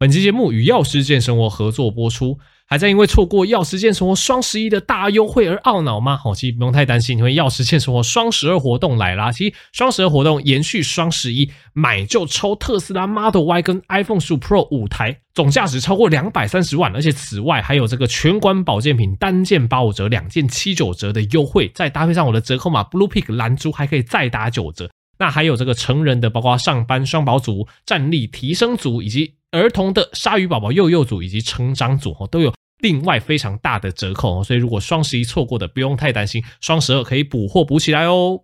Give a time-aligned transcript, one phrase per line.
[0.00, 2.38] 本期节目与药师健生活合作播出。
[2.64, 6.16] 还在因为错过药师健生活双十一的大优惠而懊恼吗？
[6.16, 9.30] 好，其实不用太担心，因为药师健生活双十二活动来啦。
[9.30, 24.88] 其实双十二活动延续双十一，买就抽特斯拉 Model Y 跟 iPhone 15 Pro 五台，总价值超过两百三十万，而且此外还有这个全馆保健品单件八五折，两件七九折的优惠，再搭配上我的折扣码 Blue Pick 蓝珠，还可以再打九折。
[25.18, 32.52] 那还有这个成人的，包括上班双宝组、战力提升组，以及儿童的鲨鱼宝宝幼幼组以及成长组哦，都有。
[32.78, 38.40] 另外非常大的折扣哦，所以如果双十一错过的，不用太担心，双十二可以补货补起来哦。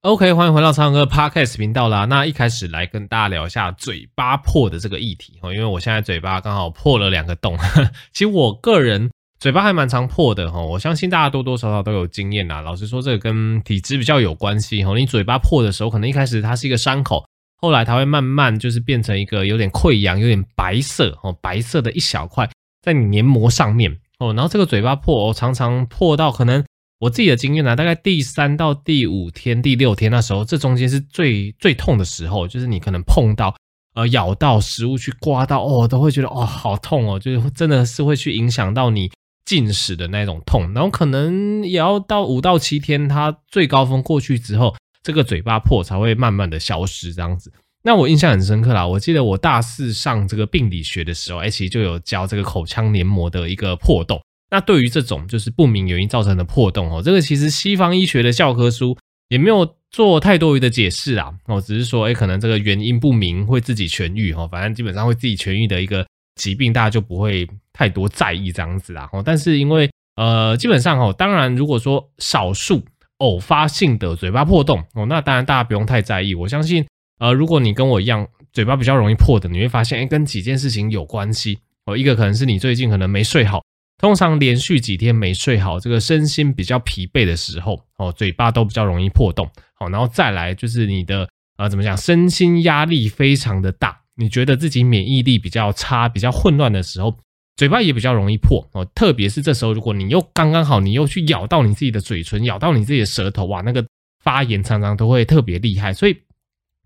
[0.00, 2.06] OK，欢迎回到苍蓝鸽 Podcast 频道啦。
[2.06, 7.58] 那一开始来跟大家聊一下嘴巴破的这个议题哦，因为我现在嘴巴刚好破了两个洞。
[8.14, 12.62] 其实我个人嘴巴还蛮常破的哈，我相信大家多多少少都有经验啦。
[12.62, 14.96] 老实说，这个跟体质比较有关系哈。
[14.96, 17.26] 你嘴巴破的时候，可能一开始它是一个伤口，
[17.60, 22.48] 后来它会慢慢就是变成一个有点溃疡、有点白色哦，白色的一小块。
[22.80, 26.64] 在你黏膜上面哦，然后这个嘴巴破哦，常常破到可能
[27.00, 33.54] 我自己的经验呢，大概第三到第五天、第六天那时候，这中间是最最痛的时候，就是你可能碰到
[33.94, 39.10] 呃咬到食物去刮到哦，都会觉得哦好痛哦，就是真的是会去影响到你
[39.44, 44.74] 进食的那种痛，然后可能也要到五到七天，它最高峰过去之后，
[45.08, 47.50] 这个嘴巴破才会慢慢的消失这样子。
[47.82, 54.20] 那我印象很深刻啦，我记得我大四上这个病理学的时候，哎，其实就有教这个口腔黏膜的一个破洞。
[54.50, 58.94] 那对于这种就是不明原因造成的破洞哦，这个其实西方医学的教科书
[59.30, 69.08] 也没有做太多余的解释啦，哦，只是说，哎，可能这个原因不明会自己痊愈哦，反正基本上会自己痊愈的一个疾病，大家就不会太多在意这样子啦。
[69.14, 72.84] 哦，但是因为呃，基本上哦，当然如果说少数
[73.18, 76.86] 偶发性的嘴巴破洞哦，那当然大家不用太在意，我相信。
[77.20, 81.96] 呃，如果你跟我一样嘴巴比较容易破的，你会发现，哎，跟几件事情有关系哦。
[81.96, 83.60] 一个可能是你最近可能没睡好，
[84.00, 89.50] 通常连续几天没睡好，这个身心比较疲惫的时候，哦，嘴巴都比较容易破洞。
[89.74, 97.16] 好，然后再来就是你的呃，怎么讲，身心压力非常的大，你觉得自己免疫力比较差、比较混乱的时候，
[97.58, 98.82] 嘴巴也比较容易破哦。
[98.94, 103.84] 特别是这时候，如果你又刚刚好，你又去咬到你自己的嘴唇，咬到你自己的舌头，哇，那个
[104.24, 106.16] 发炎常常都会特别厉害，所以。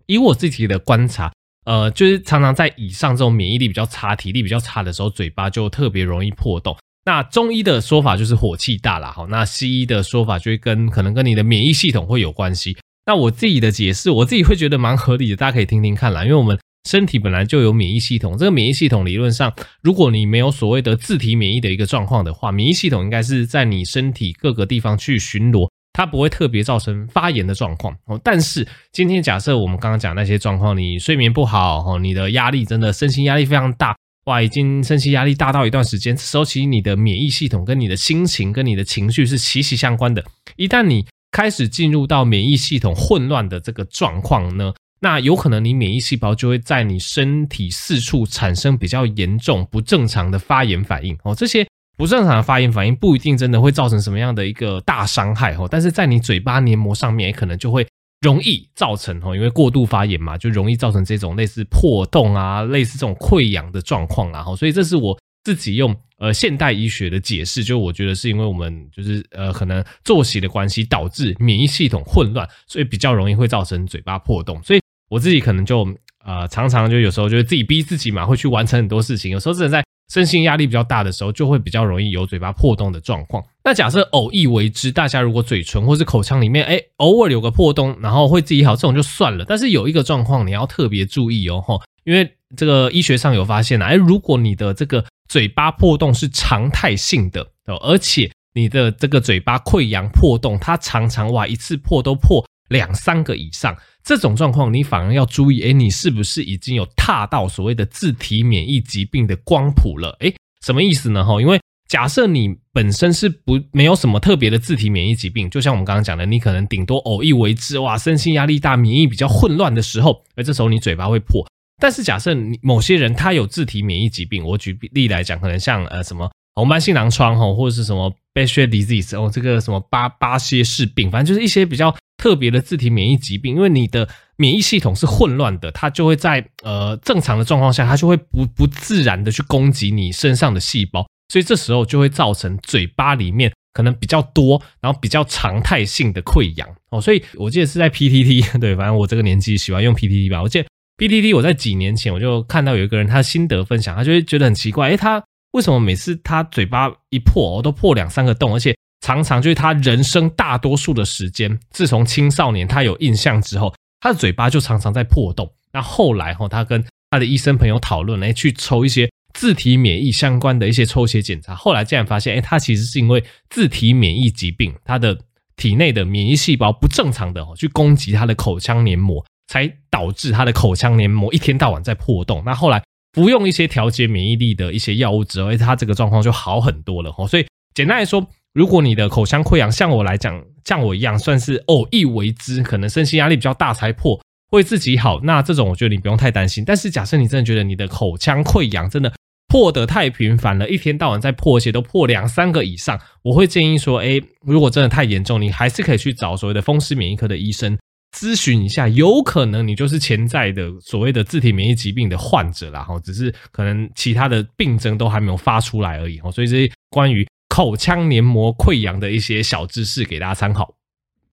[0.05, 1.31] 以我自己的观察，
[1.63, 6.75] 呃，就是常常在以上这种免疫力比较差、体力比较差的时候，嘴巴就特别容易破洞。
[7.05, 12.75] 那中医的说法就是火气大啦，好，那西医的说法就会跟可能跟你的免疫系统会有关系。
[13.05, 16.25] 那我自己的解释，我自己会觉得蛮合理的，大家可以听听看啦。
[16.25, 25.69] 因为我们身体本来就有免疫系统，这个免疫系统理论上，如果你没有所谓的自体免疫的一个状况的话，免疫系统应该是在你身体各个地方去巡逻。
[25.95, 33.95] 它不会特别造成发炎的状况哦，但是今天假设我们刚刚讲那些状况，你睡眠不好哦，你的压力真的身心压力非常大
[34.25, 40.25] 哇，已经身心压力大到一段时间，这时候其实你的免疫系统跟你的心情跟你的情绪是息息相关的。
[40.55, 51.67] 一旦你开始进入到免疫系统混乱的这个状况呢，那有可能你免疫细胞就会在你身体四处产生比较严重不正常的发炎反应哦，这些。
[51.95, 57.85] 不正常的发炎反应不一定真的会造成什么样的一个大伤害哦，但是在你嘴巴黏膜上面也可能就会
[58.21, 74.79] 容易造成哦，因为过度发炎嘛，就容易造成这种类似破洞啊、类似这种溃疡的状况啊，所以这是我自己用呃现代医学的解释，就我觉得是因为我们就是呃可能作息的关系导致免疫系统混乱，所以比较容易会造成嘴巴破洞，所以
[75.13, 75.87] 我自己可能就
[76.25, 79.83] 呃常常就有时候就自己逼自己嘛，会去完成很多事情，有时候只能在。
[80.13, 83.41] 身心压力比较大的时候，就会比较容易有嘴巴破洞的状况。
[83.63, 89.45] 那假设偶一为之，大家如果嘴唇或是口腔里面，哎，偶尔有个破洞，然后会自己好，这种就算了。
[89.47, 97.47] 但是有一个状况你要特别注意哦，吼，因为这个医学上有发现啊，哎，如果你的这个嘴巴破洞是常态性的，
[97.81, 103.75] 而且你的这个嘴巴溃疡破洞，它常常哇一次破都破两三个以上。
[104.03, 110.09] 这种状况，你反而要注意，诶，你是不是已经有踏到所谓的自体免疫疾病的光谱了？
[110.19, 110.35] 诶，
[110.65, 111.23] 什么意思呢？
[111.23, 111.57] 哈，因为
[111.87, 121.45] 假设你本身是不没有什么特别的自体免疫疾病，就像我们刚刚讲的，你可能顶多偶一为之，哇，身心压力大，免疫比较混乱的时候，而这时候你嘴巴会破。
[121.81, 131.95] 但是假设你某些人他有自体免疫疾病，我举例来讲，可能像呃什么红斑性狼疮哈，或者是什么 Behçet disease 哦，这个什么巴巴歇氏病，反正就是一些比较。
[132.23, 147.01] 特别的自体免疫疾病，因为你的免疫系统是混乱的，它就会在呃正常的状况下，它就会不不自然的去攻击你身上的细胞，所以这时候就会造成嘴巴里面可能比较多，然后比较常态性的溃疡哦。
[147.01, 150.67] 所以我记得是在 PTT，对，反正我这个年纪喜欢用 PTT 吧，我记得
[150.97, 155.21] PTT 我在几年前我就看到有一个人他的心得分享，他就会觉得很奇怪，诶，他
[155.51, 158.73] 为什么每次他嘴巴一破，我都破两三个洞，而且
[159.03, 165.51] 常常就是他人生大多数的时间，自从青少年他有印象之后，他的嘴巴就常常在破洞。
[165.73, 175.19] 那后来哈，他跟他的医生朋友讨论，诶，去抽一些自体免疫相关的一些抽血检查，后来竟然发现，诶，他其实是因为自体免疫疾病，他的
[175.57, 179.23] 体内的免疫细胞不正常的哦，去攻击他的口腔黏膜。
[179.45, 182.41] 才导致他的口腔黏膜一天到晚在破洞。
[182.45, 187.11] 那后来服用一些调节免疫力的一些药物之后，他这个状况就好很多了。
[187.27, 187.45] 所以
[187.75, 194.19] 简单来说，如果你的口腔溃疡像我来讲，像我一样算是偶一为之，可能身心压力比较大才破，
[194.51, 196.63] 会自己好，那这种我觉得你不用太担心。
[196.63, 199.11] 但是假设你真的觉得你的口腔溃疡真的
[199.47, 207.77] 破得太频繁了，一天到晚在破，而且都破两三个以上，我会建议说，哎，如果真的太严重，你还是可以去找所谓的风湿免疫科的医生。
[208.15, 220.73] 咨询一下，有可能你就是潜在的所谓的自体免疫疾病的患者啦，哈，只是可能其他的病症都还没有发出来而已，哈，所以这些关于口腔黏膜溃疡的一些小知识给大家参考。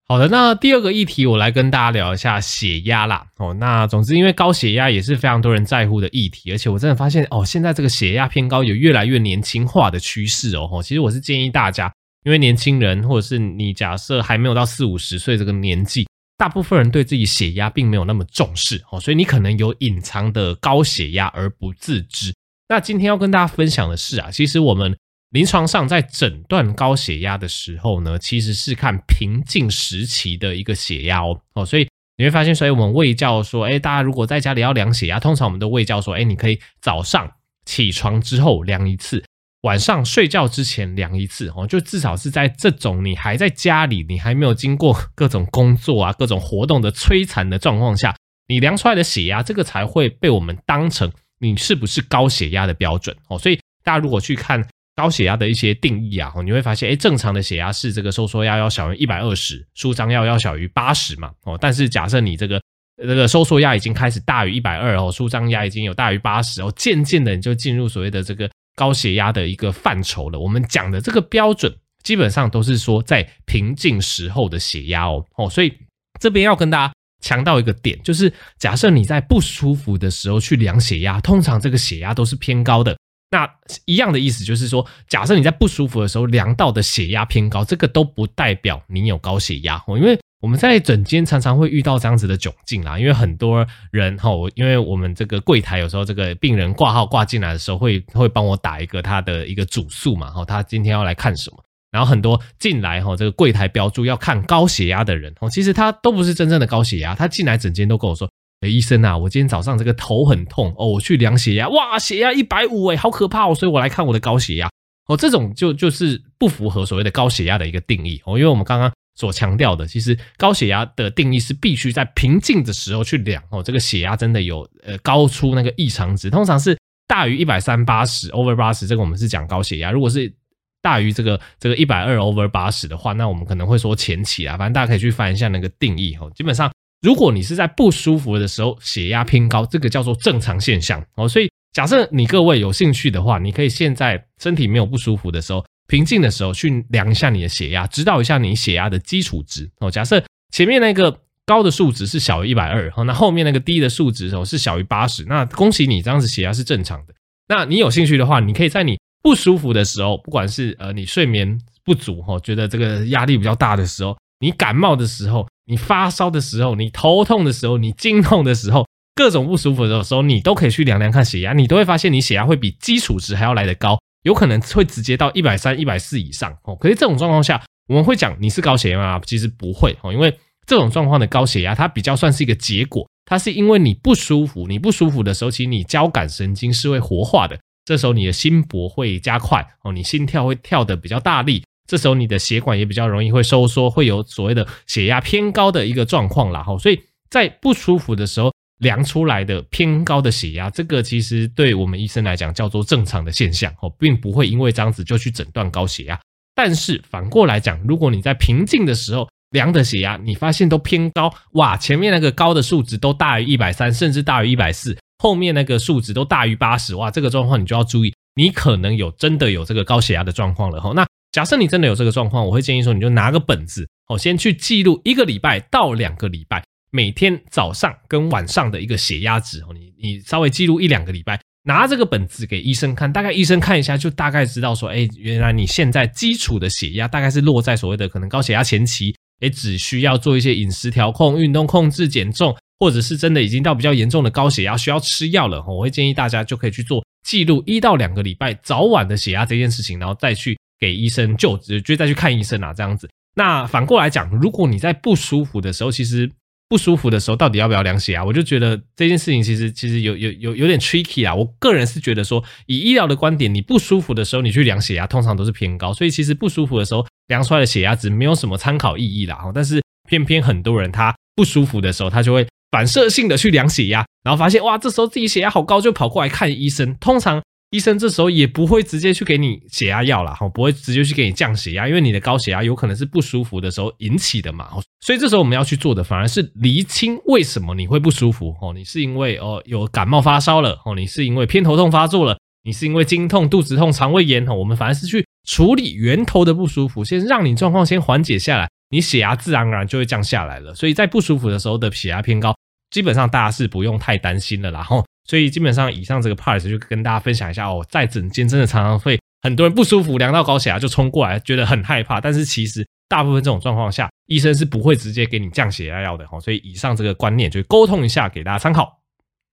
[0.06, 11.90] 好的，那第二个议题我来跟大家聊一下血压啦，哦，那总之因为高血压也是非常多人在乎的议题，而且我真的发现哦，现在这个血压偏高有越来越年轻化的趋势哦，其实我是建议大家，
[12.24, 16.06] 因为年轻人或者是你假设还没有到四五十岁这个年纪。
[16.36, 22.34] 大部分人对自己血压并没有那么重视哦，所以你可能有隐藏的高血压而不自知。
[22.68, 24.94] 那今天要跟大家分享的是啊，其实我们
[25.30, 37.30] 临床上在诊断高血压的时候呢，其实是看平静时期的一个血压哦哦，所以你会发现，所以我们卫教说，哎，大家如果在家里要量血压，通常我们都卫教说，哎，你可以早上
[37.64, 39.24] 起床之后量一次。
[39.62, 48.16] 晚上睡觉之前量一次哦，就至少是在这种你还在家里，你还没有经过各种工作啊、 各种活动的摧残的状况下，
[48.48, 53.38] 你量出来的血压，这个才会被我们当成你是不是高血压的标准哦。
[53.38, 54.66] 所以大家如果去看
[55.00, 61.56] 高血压的一些定义啊，你会发现，诶，正常的血压是这个收缩压要小于一百二十，舒张压要小于八十嘛哦。
[61.58, 62.60] 但是假设你这个
[62.98, 68.50] 这个收缩压已经开始大于一百二哦，舒张压已经有大于八十哦，渐渐的你就进入所谓的这个。
[68.76, 70.38] 高血压的一个范畴了。
[70.38, 71.70] 我们讲的这个标准，
[72.02, 75.70] 基本上都是说在平静时候的血压哦哦，所以
[76.18, 82.96] 这边要跟大家强调一个点，就是假设你在不舒服的时候去量血压，通常这个血压都是偏高的。
[83.30, 83.48] 那
[83.84, 90.18] 一样的意思就是说，假设你在不舒服的时候量到的血压偏高，这个都不代表你有高血压哦，因为。
[90.42, 108.26] 我们在诊间常常会遇到这样子的窘境啦，因为很多人哈，因为我们这个柜台有时候这个病人挂号挂进来的时候会会帮我打一个他的一个主诉嘛，哈，他今天要来看什么，然后很多进来哈，这个柜台标注要看高血压的人，哦，其实他都不是真正的高血压，他进来诊间都跟我说，
[108.60, 114.70] 哎，医生啊，我今天早上这个头很痛哦，我去量血压，哇，血压一百五，哎，好可怕哦，所以我来看我的高血压，
[115.06, 118.90] 哦，这种就就是不符合所谓的高血压的一个定义哦，因为我们刚刚。
[119.16, 123.62] 所强调的，其实高血压的定义是必须在平静的时候去量哦。
[123.62, 129.90] 这个血压真的有呃高出那个异常值，通常是大于一百三八十 over 八十，这个我们是讲高血压。
[129.90, 130.32] 如果是
[130.80, 134.56] 大于这个这个一百二 over 八十的话，那我们可能会说前期啊。
[134.56, 136.30] 反正大家可以去翻一下那个定义哦。
[136.34, 141.28] 基本上，如果你是在不舒服的时候血压偏高，这个叫做正常现象哦。
[141.28, 145.64] 所以假设你各位有兴趣的话，你可以现在身体没有不舒服的时候。
[145.88, 149.90] 平静的时候去量一下你的血压，知道一下你血压的基础值哦。
[149.90, 157.14] 假设前面那个高的数值是小于一百二，那后面那个低的数值哦是小于八十，那恭喜你，这样子血压是正常的。
[157.48, 173.98] 那你有兴趣的话，你可以在你不舒服的时候，不管是呃你睡眠不足哈，觉得这个压力比较大的时候，你感冒的时候，你发烧的时候，你头痛的时候，你经痛的时候，各种不舒服的时候，你都可以去量量看血压，你都会发现你血压会比基础值还要来得高。
[174.24, 176.76] 有可能会直接到一百三、一百四以上哦。
[176.76, 179.20] 可是这种状况下，我们会讲你是高血压吗？
[179.24, 180.36] 其实不会哦，因为
[180.66, 196.62] 这种状况的高血压，它比较算是一个结果，它是因为你不舒服，你不舒服的时候，其实你交感神经是会活化的，这时候你的心搏会加快哦，你心跳会跳得比较大力，这时候你的血管也比较容易会收缩，会有所谓的血压偏高的一个状况啦。
[196.62, 196.78] 哈。
[196.78, 198.50] 所以在不舒服的时候。
[198.80, 206.18] 量出来的偏高的血压，这个其实对我们医生来讲叫做正常的现象哦，并不会因为这样子就去诊断高血压。
[206.54, 220.92] 但是反过来讲，如果你在平静的时候量的血压，你发现都偏高，哇，前面那个高的数值都大于一百三，甚至大于一百四，后面那个数值都大于八十，哇，这个状况你就要注意，你可能有真的有这个高血压的状况了哈。
[220.96, 226.62] 那假设你真的有这个状况，我会建议说，你就拿个本子哦，先去记录一个礼拜到两个礼拜。
[226.92, 253.08] 每天早上跟晚上的一个血压值哦，你你稍微记录一两个礼拜，拿这个本子给医生看，大概医生看一下就大概知道说，哎，原来你现在基础的血压大概是落在所谓的可能高血压前期，哎，只需要做一些饮食调控、运动控制、减重，或者是真的已经到比较严重的高血压需要吃药了，我会建议大家就可以去做记录一到两个礼拜早晚的血压这件事情，然后再去给医生就职，就再去看医生啊，这样子。
[253.36, 256.28] 那反过来讲，如果你在不舒服的时候，其实
[256.68, 258.24] 不舒服的时候，到底要不要量血压？
[258.24, 261.34] 我就觉得这件事情其实其实有有有有点 tricky 啊。
[261.34, 269.38] 我个人是觉得说，以医疗的观点，你不舒服的时候，你去量血压，通常都是偏高，所以其实不舒服的时候量出来的血压值没有什么参考意义啦。
[269.54, 276.96] 但是偏偏很多人他不舒服的时候，他就会反射性的去量血压，然后发现哇，这时候自己血压好高，就跑过来看医生。
[277.00, 277.40] 通常。
[277.70, 284.68] 医生这时候也不会直接去给你血压药啦，哈，不会直接去给你降血压，因为你的高血压有可能是不舒服的时候引起的嘛，
[285.00, 300.74] 所以这时候我们要去做的反而是厘清为什么你会不舒服，哦，你是因为哦有感冒发烧了，哦，你是因为偏头痛发作了，你是因为经痛、肚子痛、肠胃炎，哈，我们反而是去处理源头的不舒服，先让你状况先缓解下来，你血压自然而然就会降下来了。
[300.74, 302.52] 所以在不舒服的时候的血压偏高，
[302.90, 305.04] 基本上大家是不用太担心的啦，哈。
[305.30, 312.20] 所以基本上以上这个 part 就跟大家分享一下哦，在诊间真的常常会很多人不舒服，量到高血压就冲过来，觉得很害怕。
[312.20, 316.40] 但是其实大部分这种状况下，医生是不会直接给你降血压药的哈。
[316.40, 318.98] 所以以上这个观念就沟通一下，给大家参考。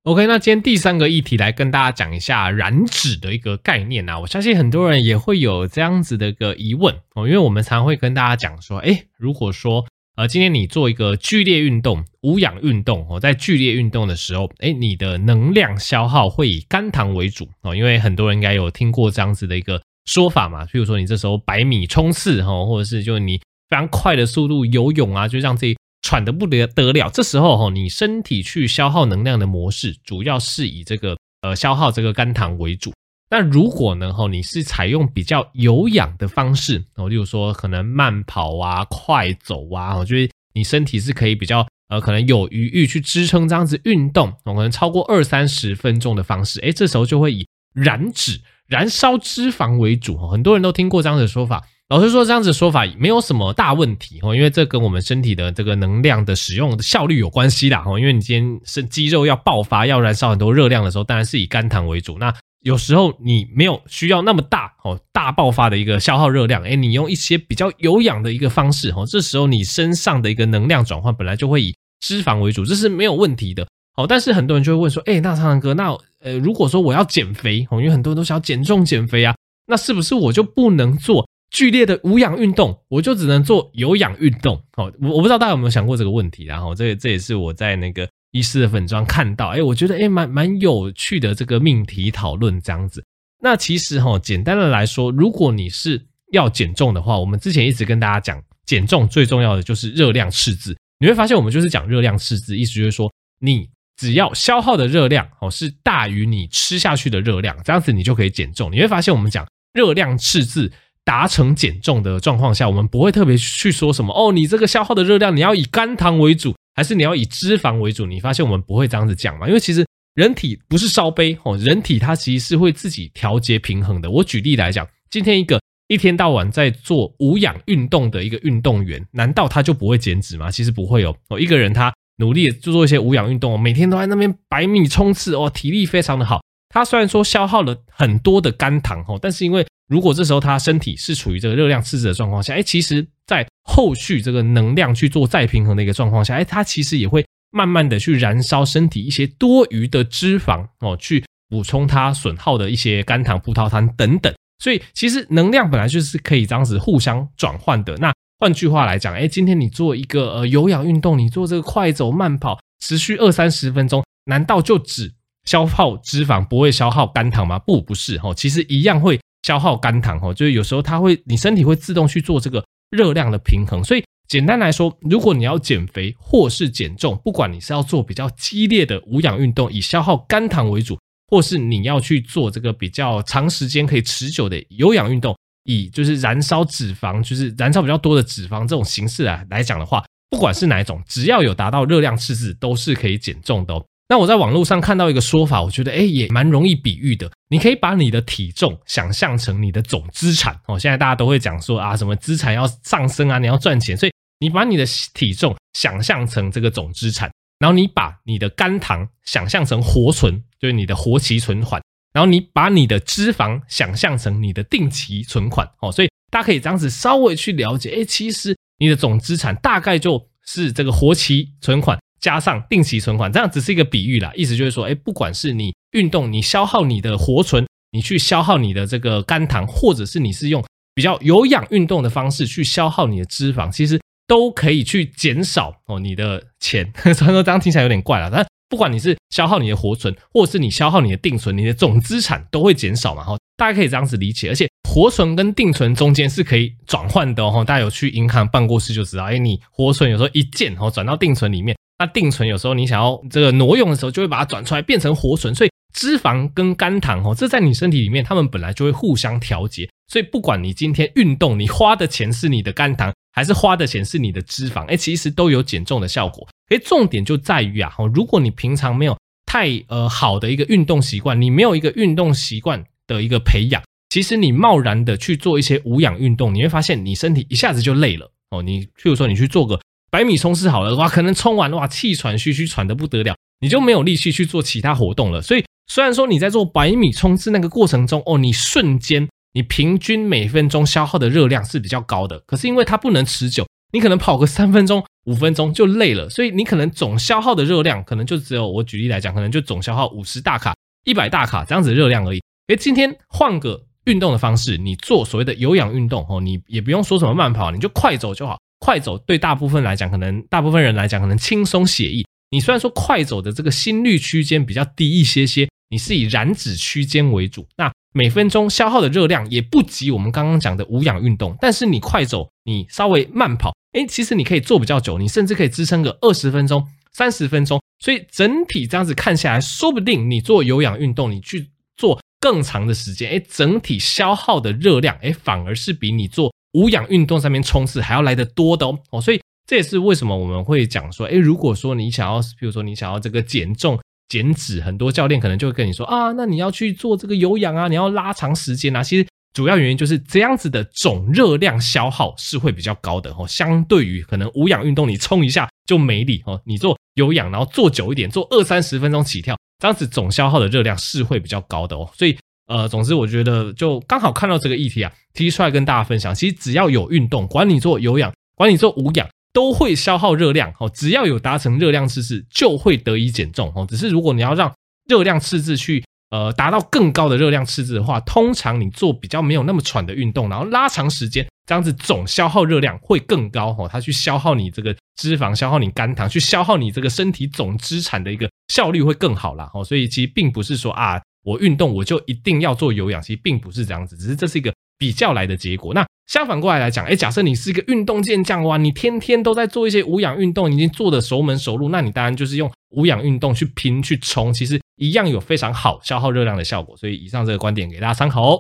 [0.06, 4.18] OK，那今天第三个议题来跟大家讲一下燃脂的一个概念啊。
[4.18, 9.86] 我相信很多人也会有这样子的一个疑问哦，因为我们常会跟大家讲说，诶，如果说
[10.18, 20.66] 呃，今天你做一个剧烈运动、无氧运动哦，在剧烈运动的时候，诶，你的能量消耗会以肝糖为主哦，因为很多人应该有听过这样子的一个说法嘛。
[20.66, 23.38] 譬如说，你这时候百米冲刺哈，或者是就你
[23.70, 27.12] 非常快的速度游泳啊，就让自己喘得不得得了。
[27.12, 32.92] 这时候哈，你身体去消耗能量的模式，主要是以这个呃消耗这个肝糖为主。
[33.30, 34.14] 那如果呢？
[34.14, 50.18] 哈，你是采用比较有氧的方式哦，例如说可能慢跑啊、快走啊，我觉得你身体是可以比较呃，可能有余裕去支撑这样子运动，可能超过二三十分钟的方式，诶，这时候就会以燃脂、燃烧脂肪为主。
[50.28, 57.84] 很多人都听过这样子的说法，老实说，这样子说法没有什么大问题哦，因为这跟我们身体的这个能量的使用效率有关系啦。
[57.86, 62.18] 哦，因为你今天是肌肉要爆发、要燃烧很多热量的时候，当然是以肝糖为主。
[62.18, 62.34] 那
[62.68, 73.66] 有时候你没有需要那么大哦，大爆发的一个消耗热量，诶，你用一些比较有氧的一个方式哦，这时候你身上的一个能量转换本来就会以脂肪为主，这是没有问题的。
[73.96, 79.34] 好，但是很多人就会问说，诶，那苍蓝鸽，那呃，如果说我要减肥哦，因为很多人都想要减重减肥啊，
[79.68, 84.62] 那是不是我就不能做剧烈的无氧运动，我就只能做有氧运动？
[84.76, 88.06] 哦，我我不知道大家有没有想过这个问题，然后这这也是我在那个。
[88.38, 93.04] 医师的粉专看到，哎，我觉得哎，蛮蛮有趣的这个命题讨论这样子。
[93.42, 100.78] 那其实哈，简单的来说，如果你是要减重的话，我们之前一直跟大家讲，减重最重要的就是热量赤字。
[101.00, 108.72] 你会发现，我们就是讲热量赤字，意思就是说，你只要消耗的热量哦是大于你吃下去的热量，这样子你就可以减重。
[108.72, 110.72] 你会发现，我们讲热量赤字
[111.04, 116.56] 达成减重的状况下，我们不会特别去说什么哦，你这个消耗的热量你要以肝糖为主。
[116.78, 118.06] 还是你要以脂肪为主？
[118.06, 119.48] 你发现我们不会这样子讲嘛？
[119.48, 124.12] 因为其实人体不是烧杯哦，人体它其实是会自己调节平衡的。
[124.12, 130.52] 我举例来讲，今天一个一天到晚在做无氧运动的一个运动员，难道他就不会减脂吗？
[130.52, 131.16] 其实不会哦。
[131.30, 136.44] 哦，一个人他努力做做一些无氧运动，每天都在那边百米冲刺哦，体力非常的好。
[136.70, 154.34] 他虽然说消耗了很多的肝糖哦，但是因为如果这时候他身体是处于这个热量赤字的状况下，哎，其实，在后续这个能量去做再平衡的一个状况下，哎，它其实也会慢慢的去燃烧身体一些多余的脂肪哦，去补充它损耗的一些肝糖、葡萄糖等等。
[154.64, 157.96] 所以，其实能量本来就是可以这样子互相转换的。
[157.98, 165.14] 那换句话来讲，哎，今天你做一个呃有氧运动，你做这个快走、慢跑，持续二三十分钟，难道就只
[165.46, 167.60] 消耗脂肪，不会消耗肝糖吗？
[167.60, 169.20] 不，不是哦，其实一样会。
[169.44, 173.84] 消耗肝糖哦，就是有时候它会，你身体会自动去做这个热量的平衡。
[173.84, 193.86] 所以简单来说，如果你要减肥或是减重，不管你是要做比较激烈的无氧运动，以消耗肝糖为主，或是你要去做这个比较长时间可以持久的有氧运动，以就是燃烧脂肪，就是燃烧比较多的脂肪这种形式来来讲的话，不管是哪一种，只要有达到热量赤字，都是可以减重的哦。
[194.10, 197.30] 那我在网络上看到一个说法，我觉得诶也蛮容易比喻的。
[197.50, 200.80] 你可以把你的体重想象成你的总资产哦。
[200.80, 211.82] 现在大家都会讲说啊，什么资产要上升啊，你要赚钱，所以你把你的体重想象成这个总资产，然后你把你的肝糖想象成活存，就是你的活期存款，
[212.14, 215.70] 然后你把你的脂肪想象成你的定期存款。
[215.82, 234.00] 哦，所以大家可以这样子稍微去了解，哎，其实你的总资产大概就是这个活期存款加上定期存款，这样只是一个比喻啦，意思就是说，哎，不管是你运动，你消耗你的活存，你去消耗你的这个肝糖，或者是你是用比较有氧运动的方式去消耗你的脂肪，其实。
[234.30, 244.50] 都可以去减少哦你的钱， 虽然说这样听起来有点怪了，但不管你是消耗你的活存，或者是你消耗你的定存，你的总资产都会减少嘛，哈，大家可以这样子理解。
[244.50, 263.14] 而且活存跟定存中间是可以转换的哦，大家有去银行办过事就知道，哎，你活存有时候一键哦转到定存里面，那定存有时候你想要这个挪用的时候，就会把它转出来变成活存，所以脂肪跟肝糖哦，这在你身体里面，它们本来就会互相调节，所以不管你今天运动，你花的钱是你的肝糖。
[263.34, 266.48] 还是花的钱是你的脂肪，哎，其实都有减重的效果。
[266.70, 278.64] 哎，重点就在于啊，如果你平常没有太呃好的一个运动习惯，你没有一个运动习惯的一个培养，其实你贸然的去做一些无氧运动，你会发现你身体一下子就累了哦。
[278.64, 285.42] 你譬如说你去做个百米冲刺好了，哇，可能冲完哇气喘吁吁喘得不得了，你就没有力气去做其他活动了。
[285.42, 289.28] 所以虽然说你在做百米冲刺那个过程中，哦，你瞬间。
[289.54, 302.42] 你平均每分钟消耗的热量是比较高的，可是因为它不能持久，你可能跑个三分钟、五分钟就累了，所以你可能总消耗的热量可能就只有，我举例来讲，可能就总消耗五十大卡、一百大卡这样子热量而已。
[302.68, 308.60] 诶，今天换个运动的方式，你做所谓的有氧运动哦，你也不用说什么慢跑，你就快走就好。
[308.80, 312.26] 快走对大部分来讲，可能大部分人来讲可能轻松写意。
[312.52, 317.92] 你虽然说快走的这个心率区间比较低一些些，你是以燃脂区间为主，那。
[318.14, 327.80] 每分钟消耗的热量也不及我们刚刚讲的无氧运动，但是你快走，你稍微慢跑，诶，其实你可以做比较久，你甚至可以支撑个二十分钟、三十分钟。
[328.00, 339.00] 所以整体这样子看下来，说不定你做有氧运动，你去做更长的时间，诶，整体消耗的热量，诶，反而是比你做无氧运动上面冲刺还要来得多的哦。
[339.12, 344.00] 哦，所以这也是为什么我们会讲说，诶，如果说你想要，比如说你想要这个减重。
[344.30, 349.02] 减脂，很多教练可能就会跟你说啊，那你要去做这个有氧啊，你要拉长时间啊。
[349.02, 353.48] 其实主要原因就是这样子的总热量消耗是会比较高的哦。
[353.48, 356.62] 相对于可能无氧运动，你冲一下就没力哦。
[356.66, 362.12] 你做有氧，然后做久一点，做二三十分钟起跳，这样子总消耗的热量是会比较高的哦。
[362.14, 366.36] 所以呃，总之我觉得就刚好看到这个议题啊，提出来跟大家分享。
[366.36, 369.28] 其实只要有运动，管你做有氧，管你做无氧。
[369.54, 373.88] 都会消耗热量哦，只要有达成热量赤字，就会得以减重哦。
[373.90, 374.72] 只是如果你要让
[375.10, 383.90] 热量赤字去呃达到更高的热量赤字的话，通常你做比较没有那么喘的运动，然后拉长时间，这样子总消耗热量会更高哦。
[383.92, 389.84] 它去消耗你这个脂肪，消耗你肝糖，去消耗你这个身体总资产的一个效率会更好啦哦。
[389.84, 395.94] 所以其实并不是说啊，我运动我就一定要做有氧，其实并不是这样子，只是这是一个比较来的结果。
[395.94, 396.06] 那。
[396.28, 406.98] 相反过来来讲，哎，假设你是一个运动健将哇，你天天都在做一些无氧运动，已经做得熟门熟路，那你当然就是用无氧运动去拼去冲，其实一样有非常好消耗热量的效果。
[406.98, 408.60] 所以以上这个观点给大家参考哦。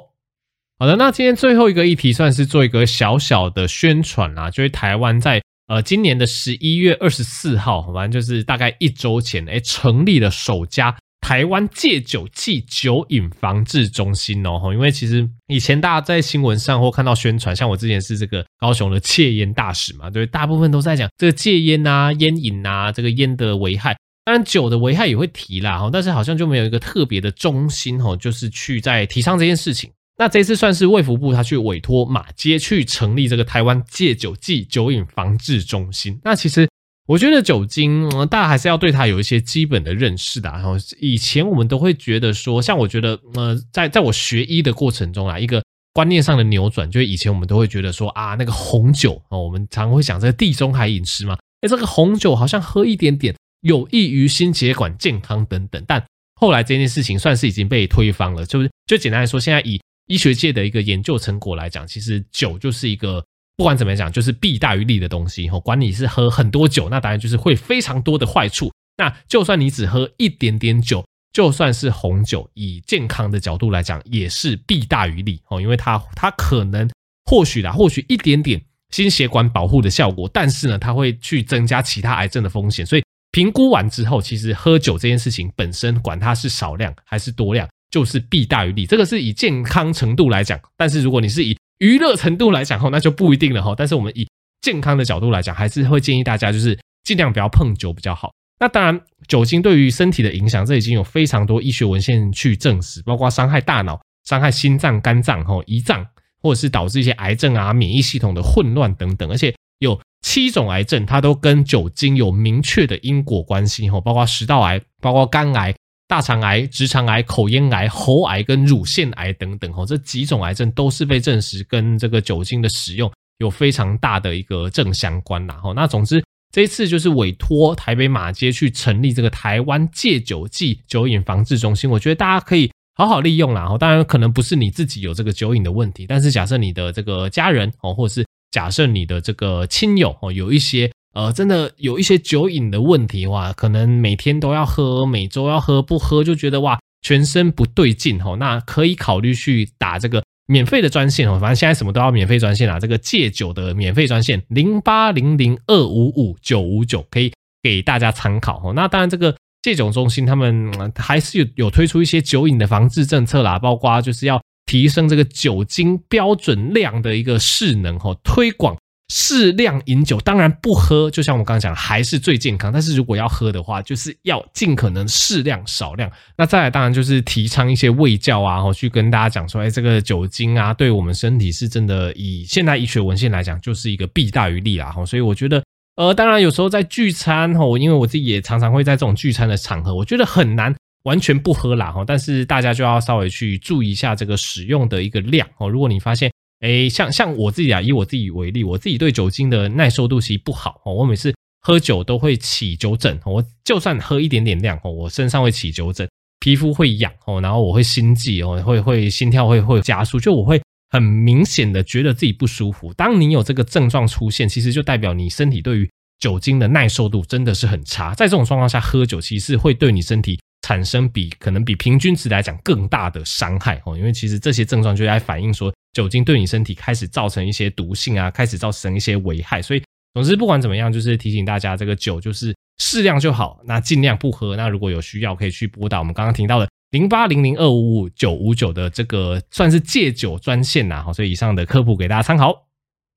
[0.80, 10.95] 好的，那今天最后一个议题算是做一个小小的宣传啦，就是台湾在呃今年的十一月二十四号，反正就是大概一周前，哎，成立了首家。
[11.28, 29.92] 台湾戒酒剂酒瘾防治中心哦，因为其实以前大家在新闻上或看到宣传，像我之前是这个高雄的戒烟大使嘛，对，大部分都在讲这个戒烟啊、烟瘾啊，这个烟的危害，当然酒的危害也会提啦，但是好像就没有一个特别的中心哦，就是去在提倡这件事情。
[30.18, 36.66] 那这次算是卫福部他去委托马街去成立这个台湾戒酒剂酒瘾防治中心，那其实。
[37.08, 40.50] 我觉得酒精，大家还是要对它有一些基本的认识的。
[40.50, 55.82] 然后以前我们都会觉得说，像我觉得，呃，在在我学医的过程中啊，一个观念上的扭转，就是以前我们都会觉得说啊，那个红酒哦，我们常会讲这个地中海饮食嘛，诶，这个红酒好像喝一点点有益于心血管健康等等。
[55.88, 63.24] 但后来这件事情算是已经被推翻了，就是就简单来说，现在以医学界的一个研究成果来讲，其实酒就是一个。
[63.58, 65.50] 不管怎么讲，就是弊大于利的东西。
[65.50, 68.72] 吼，管你是喝很多酒，那当然就是会非常多的坏处。
[68.98, 75.41] 那就算你只喝一点点酒，就算是红酒，以健康的角度来讲，也是弊大于利。
[75.50, 76.88] 哦，因为它它可能
[77.26, 82.86] 或许啦，或许一点点心血管保护的效果，但是呢，它会去增加其他癌症的风险。
[82.86, 88.86] 所以评估完之后，其实喝酒这件事情本身，管它是少量还是多量，就是弊大于利。
[88.86, 93.74] 这个是以健康程度来讲，但是如果你是以娱乐程度来讲，吼，那就不一定了，哈。
[93.78, 94.28] 但是我们以
[94.62, 98.32] 健康的角度来讲，还是会建议大家就是尽量不要碰酒比较好。
[98.60, 106.04] 那当然，酒精对于身体的影响，这已经有非常多医学文献去证实，包括伤害大脑、伤害心脏、肝脏、吼胰脏，
[106.42, 109.30] 或者是导致一些癌症啊、免疫系统的混乱等等。
[109.30, 115.76] 而且有七种癌症，它都跟酒精有明确的因果关系，吼，包括食道癌、包括肝癌、
[116.08, 125.74] 大肠癌、直肠癌、口咽癌、喉癌跟乳腺癌等等，吼，这几种癌症都是被证实跟这个酒精的使用有非常大的一个正相关啦，吼。
[125.74, 126.24] 那总之。
[126.50, 133.67] 这一次就是委托台北马街去成立这个台湾戒酒剂酒瘾防治中心，我觉得大家可以好好利用啦。
[133.78, 150.23] 当然可能不是你自己有这个酒瘾的问题，但是假设你的这个家人哦，或者是假设你的这个亲友哦，有一些呃真的有一些酒瘾的问题的话，可能每天都要喝，每周要喝，不喝就觉得哇全身不对劲哦，那可以考虑去打这个。
[150.49, 152.80] 免费的专线哦，反正现在什么都要免费专线啊。
[152.80, 158.71] 这个戒酒的免费专线零八零零二五五九五九可以给大家参考哦。
[158.73, 168.77] 那当然，这个戒酒中心他们还是有有推出一些酒瘾的防治政策啦，包括就是要提升这个酒精标准量的一个势能哦，推广。
[169.10, 172.72] 适量饮酒，当然不喝，就像我刚刚讲，还是最健康。
[172.74, 176.12] 但是如果要喝的话，就是要尽可能适量少量。
[176.36, 184.91] 那再来，当然就是提倡一些卫教啊，去跟大家讲说，哎，这个酒精啊，对我们身体是真的，以现代医学文献来讲，就是一个弊大于利啦。
[184.91, 185.63] 哈，所以我觉得，
[185.96, 191.91] 呃，当然有时候在聚餐，哈，因为我自己也常常会在这种聚餐的场合，我觉得很难完全不喝啦。
[191.93, 195.70] 哈，但是大家就要稍微去注意一下这个使用的一个量哦。
[195.70, 196.30] 如果你发现，
[196.62, 200.93] 诶，像像我自己啊，以我自己为例，我自己对酒精的耐受度其实不好哦。
[200.93, 212.91] 我每次喝酒都会起酒疹，我就算喝一点点量哦，我身上会起酒疹，皮肤会痒哦，然后我会心悸哦，会会心跳会会加速，就我会很明显的觉得自己不舒服。
[212.93, 215.89] 当你有这个症状出现，其实就代表你身体对于
[216.20, 218.15] 酒精的耐受度真的是很差。
[218.15, 223.96] 在这种状况下喝酒，其实会对你身体产生比可能比平均值来讲更大的伤害哦。
[223.96, 225.72] 因为其实这些症状就在反映说。
[225.97, 229.81] 酒精对你身体开始造成一些毒性啊，开始造成一些危害，所以
[230.13, 234.55] 总之不管怎么样，就是提醒大家，这个酒就是适量就好，那尽量不喝。
[234.55, 241.01] 那如果有需要，可以去拨打我们刚刚提到的零八零零二五五九五九的这个算是戒酒专线呐。
[241.03, 242.67] 好，所以以上的科普给大家参考。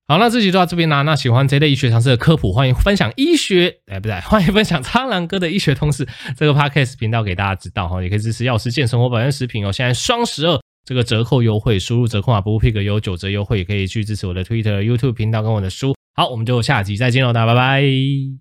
[0.07, 1.03] 好，那这集就到这边啦。
[1.03, 9.71] 那喜欢这类医学常识的科普，欢迎分享医学，哎不对， 欢迎分享苍狼哥的医学通识这个 podcast 频道给大家知道哈，也可以支持药师健生活保健食品哦。
[9.71, 10.60] 现在双十二。
[10.91, 15.95] 这个折扣优惠，输入折扣码 b u p i c k 有九折优惠，也可以去支持我的 Twitter、YouTube 频道跟我的书。
[16.15, 18.40] 好，我们就下集再见喽，大家拜拜。